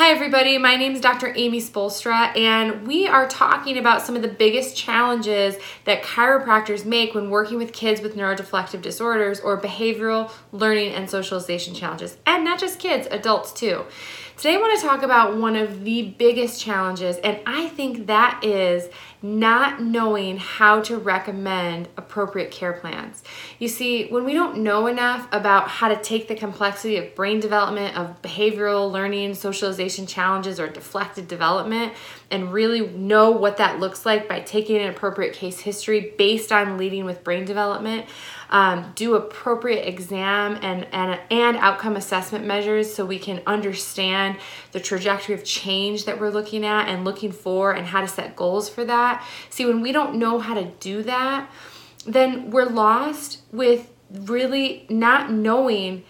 [0.00, 0.56] Hi, everybody.
[0.56, 1.30] My name is Dr.
[1.36, 7.14] Amy Spoelstra, and we are talking about some of the biggest challenges that chiropractors make
[7.14, 12.16] when working with kids with neurodeflective disorders or behavioral, learning, and socialization challenges.
[12.24, 13.84] And not just kids, adults too.
[14.40, 18.42] Today, I want to talk about one of the biggest challenges, and I think that
[18.42, 18.88] is
[19.20, 23.22] not knowing how to recommend appropriate care plans.
[23.58, 27.38] You see, when we don't know enough about how to take the complexity of brain
[27.38, 31.92] development, of behavioral learning, socialization challenges, or deflected development,
[32.30, 36.78] and really know what that looks like by taking an appropriate case history based on
[36.78, 38.06] leading with brain development,
[38.50, 44.36] um, do appropriate exam and, and, and outcome assessment measures so we can understand
[44.72, 48.36] the trajectory of change that we're looking at and looking for and how to set
[48.36, 49.24] goals for that.
[49.48, 51.50] See, when we don't know how to do that,
[52.04, 56.04] then we're lost with really not knowing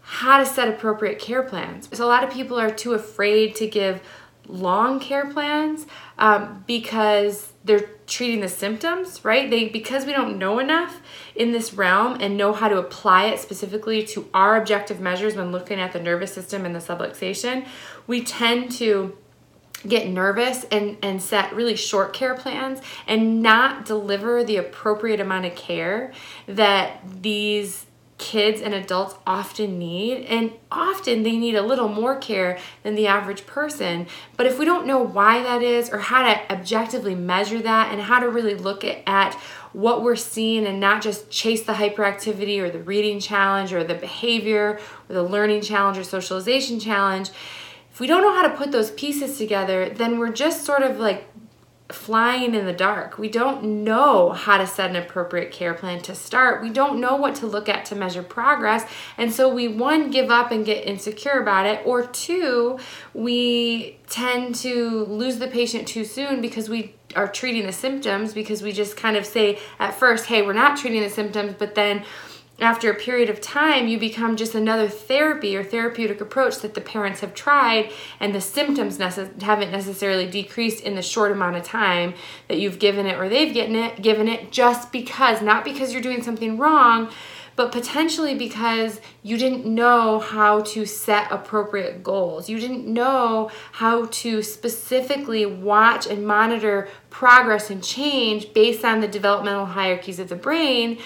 [0.00, 1.88] how to set appropriate care plans.
[1.92, 4.00] So a lot of people are too afraid to give
[4.48, 5.86] long care plans
[6.18, 9.50] um, because they're treating the symptoms, right?
[9.50, 11.00] They because we don't know enough
[11.34, 15.52] in this realm and know how to apply it specifically to our objective measures when
[15.52, 17.66] looking at the nervous system and the subluxation,
[18.06, 19.16] we tend to
[19.86, 25.44] get nervous and, and set really short care plans and not deliver the appropriate amount
[25.44, 26.12] of care
[26.46, 27.86] that these
[28.18, 33.06] kids and adults often need and often they need a little more care than the
[33.06, 34.06] average person.
[34.36, 38.00] But if we don't know why that is or how to objectively measure that and
[38.00, 39.34] how to really look at, at
[39.72, 43.94] what we're seeing and not just chase the hyperactivity or the reading challenge or the
[43.94, 47.28] behavior or the learning challenge or socialization challenge
[47.92, 50.98] if we don't know how to put those pieces together then we're just sort of
[50.98, 51.26] like
[51.88, 53.16] flying in the dark.
[53.16, 56.60] We don't know how to set an appropriate care plan to start.
[56.60, 58.84] We don't know what to look at to measure progress.
[59.16, 62.78] And so we, one, give up and get insecure about it, or two,
[63.14, 68.62] we tend to lose the patient too soon because we are treating the symptoms because
[68.62, 72.04] we just kind of say at first, hey, we're not treating the symptoms, but then
[72.58, 76.80] after a period of time, you become just another therapy or therapeutic approach that the
[76.80, 81.64] parents have tried, and the symptoms necess- haven't necessarily decreased in the short amount of
[81.64, 82.14] time
[82.48, 86.00] that you've given it or they've given it, given it just because, not because you're
[86.00, 87.10] doing something wrong,
[87.56, 92.48] but potentially because you didn't know how to set appropriate goals.
[92.48, 99.08] You didn't know how to specifically watch and monitor progress and change based on the
[99.08, 100.98] developmental hierarchies of the brain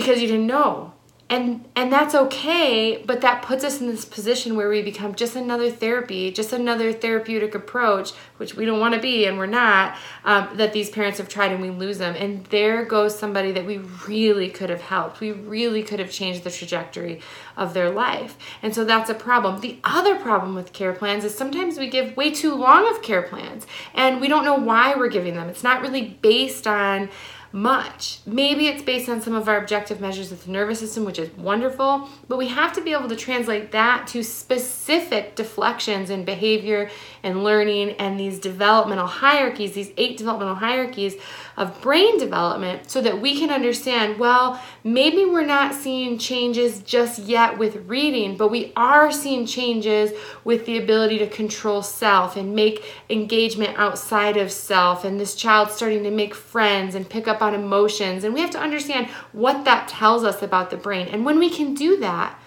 [0.00, 0.92] because you didn't know.
[1.28, 5.36] And and that's okay but that puts us in this position where we become just
[5.36, 9.96] another therapy just another therapeutic approach which we don't want to be and we're not
[10.24, 12.16] um, that these parents have tried and we lose them.
[12.16, 13.78] And there goes somebody that we
[14.08, 15.20] really could have helped.
[15.20, 17.20] We really could have changed the trajectory
[17.56, 18.38] of their life.
[18.62, 19.60] And so that's a problem.
[19.60, 23.22] The other problem with care plans is sometimes we give way too long of care
[23.22, 25.48] plans and we don't know why we're giving them.
[25.48, 27.10] It's not really based on
[27.52, 28.20] much.
[28.26, 31.30] Maybe it's based on some of our objective measures of the nervous system, which is
[31.36, 36.90] wonderful, but we have to be able to translate that to specific deflections in behavior
[37.22, 41.16] and learning and these developmental hierarchies, these eight developmental hierarchies
[41.56, 47.18] of brain development, so that we can understand well, maybe we're not seeing changes just
[47.18, 50.12] yet with reading, but we are seeing changes
[50.44, 55.70] with the ability to control self and make engagement outside of self, and this child
[55.70, 58.24] starting to make friends and pick up on emotions.
[58.24, 61.08] And we have to understand what that tells us about the brain.
[61.08, 62.38] And when we can do that,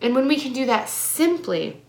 [0.00, 1.82] and when we can do that simply,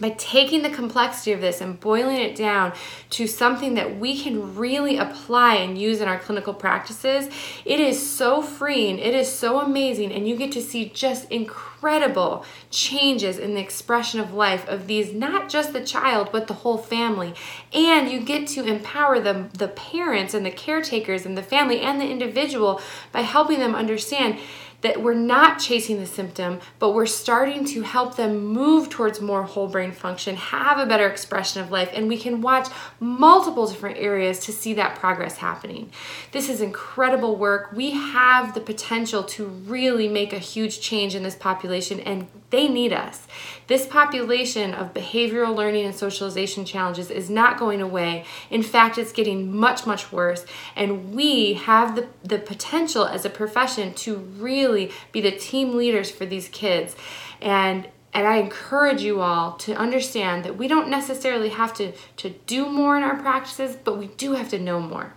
[0.00, 2.72] by taking the complexity of this and boiling it down
[3.10, 7.28] to something that we can really apply and use in our clinical practices,
[7.64, 12.44] it is so freeing, it is so amazing, and you get to see just incredible
[12.70, 16.78] changes in the expression of life of these, not just the child, but the whole
[16.78, 17.34] family.
[17.72, 22.00] And you get to empower the, the parents and the caretakers and the family and
[22.00, 22.80] the individual
[23.12, 24.38] by helping them understand
[24.84, 29.42] that we're not chasing the symptom, but we're starting to help them move towards more
[29.42, 32.68] whole brain function, have a better expression of life, and we can watch
[33.00, 35.90] multiple different areas to see that progress happening.
[36.32, 37.72] This is incredible work.
[37.72, 42.68] We have the potential to really make a huge change in this population, and they
[42.68, 43.23] need us.
[43.66, 48.24] This population of behavioral learning and socialization challenges is not going away.
[48.50, 50.44] In fact, it's getting much, much worse,
[50.76, 56.10] and we have the, the potential as a profession to really be the team leaders
[56.10, 56.94] for these kids.
[57.40, 62.30] And and I encourage you all to understand that we don't necessarily have to, to
[62.46, 65.14] do more in our practices, but we do have to know more.